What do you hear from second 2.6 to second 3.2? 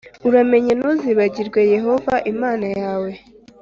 yawe